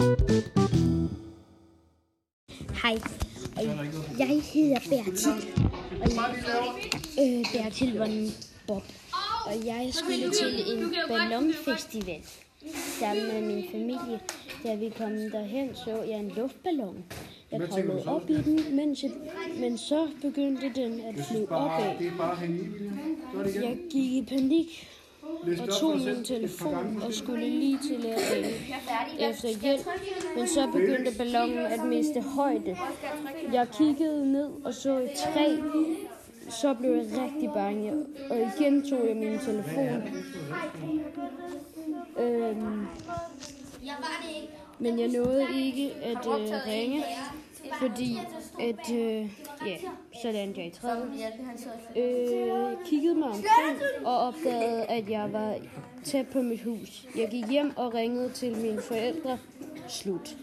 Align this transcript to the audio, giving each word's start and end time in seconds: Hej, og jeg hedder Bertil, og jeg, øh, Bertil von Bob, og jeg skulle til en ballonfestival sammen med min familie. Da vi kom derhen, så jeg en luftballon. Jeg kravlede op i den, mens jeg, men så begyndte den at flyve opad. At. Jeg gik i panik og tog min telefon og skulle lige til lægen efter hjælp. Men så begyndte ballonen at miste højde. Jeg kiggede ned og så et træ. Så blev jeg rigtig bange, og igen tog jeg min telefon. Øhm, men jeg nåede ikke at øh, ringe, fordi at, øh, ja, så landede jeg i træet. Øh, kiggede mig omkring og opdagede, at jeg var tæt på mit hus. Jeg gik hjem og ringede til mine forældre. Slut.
Hej, 0.00 0.06
og 3.56 3.62
jeg 4.18 4.42
hedder 4.42 4.80
Bertil, 4.90 5.32
og 6.02 6.10
jeg, 6.10 6.34
øh, 7.20 7.44
Bertil 7.52 7.98
von 7.98 8.28
Bob, 8.66 8.82
og 9.46 9.66
jeg 9.66 9.90
skulle 9.92 10.30
til 10.30 10.72
en 10.72 10.94
ballonfestival 11.08 12.22
sammen 13.00 13.26
med 13.26 13.40
min 13.40 13.64
familie. 13.70 14.20
Da 14.64 14.74
vi 14.74 14.92
kom 14.98 15.12
derhen, 15.12 15.74
så 15.74 16.02
jeg 16.02 16.18
en 16.18 16.32
luftballon. 16.36 17.04
Jeg 17.52 17.60
kravlede 17.68 18.06
op 18.06 18.30
i 18.30 18.34
den, 18.34 18.76
mens 18.76 19.02
jeg, 19.02 19.10
men 19.56 19.78
så 19.78 20.08
begyndte 20.22 20.72
den 20.74 21.00
at 21.00 21.14
flyve 21.30 21.50
opad. 21.50 21.86
At. 21.86 23.54
Jeg 23.54 23.78
gik 23.90 24.12
i 24.12 24.26
panik 24.28 24.88
og 25.60 25.68
tog 25.80 25.98
min 25.98 26.24
telefon 26.24 27.02
og 27.02 27.14
skulle 27.14 27.48
lige 27.48 27.78
til 27.88 28.00
lægen 28.00 28.44
efter 29.20 29.48
hjælp. 29.48 29.86
Men 30.36 30.48
så 30.48 30.66
begyndte 30.72 31.18
ballonen 31.18 31.58
at 31.58 31.84
miste 31.84 32.20
højde. 32.20 32.76
Jeg 33.52 33.68
kiggede 33.78 34.32
ned 34.32 34.50
og 34.64 34.74
så 34.74 34.98
et 34.98 35.10
træ. 35.10 35.56
Så 36.50 36.74
blev 36.74 36.90
jeg 36.90 37.04
rigtig 37.04 37.50
bange, 37.54 37.92
og 38.30 38.36
igen 38.38 38.90
tog 38.90 39.08
jeg 39.08 39.16
min 39.16 39.38
telefon. 39.38 40.02
Øhm, 42.18 42.86
men 44.78 44.98
jeg 44.98 45.08
nåede 45.08 45.46
ikke 45.54 45.94
at 46.02 46.26
øh, 46.26 46.66
ringe, 46.66 47.04
fordi 47.80 48.18
at, 48.60 48.92
øh, 48.92 49.30
ja, 49.66 49.76
så 50.22 50.32
landede 50.32 50.58
jeg 50.60 50.66
i 50.66 50.70
træet. 50.70 51.08
Øh, 51.96 52.49
kiggede 52.90 53.14
mig 53.14 53.28
omkring 53.28 54.06
og 54.06 54.18
opdagede, 54.18 54.84
at 54.84 55.10
jeg 55.10 55.32
var 55.32 55.56
tæt 56.04 56.26
på 56.28 56.42
mit 56.42 56.62
hus. 56.62 57.06
Jeg 57.16 57.28
gik 57.30 57.48
hjem 57.50 57.72
og 57.76 57.94
ringede 57.94 58.30
til 58.30 58.56
mine 58.56 58.82
forældre. 58.82 59.38
Slut. 59.88 60.36